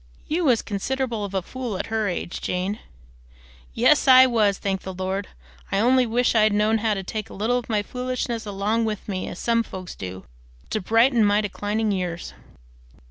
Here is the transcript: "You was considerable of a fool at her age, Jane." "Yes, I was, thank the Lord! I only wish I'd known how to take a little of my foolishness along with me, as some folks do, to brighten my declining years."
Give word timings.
"You 0.27 0.45
was 0.45 0.63
considerable 0.63 1.23
of 1.23 1.35
a 1.35 1.43
fool 1.43 1.77
at 1.77 1.85
her 1.93 2.07
age, 2.07 2.41
Jane." 2.41 2.79
"Yes, 3.75 4.07
I 4.07 4.25
was, 4.25 4.57
thank 4.57 4.81
the 4.81 4.95
Lord! 4.95 5.27
I 5.71 5.77
only 5.77 6.07
wish 6.07 6.33
I'd 6.33 6.53
known 6.53 6.79
how 6.79 6.95
to 6.95 7.03
take 7.03 7.29
a 7.29 7.35
little 7.35 7.59
of 7.59 7.69
my 7.69 7.83
foolishness 7.83 8.43
along 8.47 8.85
with 8.85 9.07
me, 9.07 9.27
as 9.27 9.37
some 9.37 9.61
folks 9.61 9.93
do, 9.93 10.25
to 10.71 10.81
brighten 10.81 11.23
my 11.23 11.39
declining 11.39 11.91
years." 11.91 12.33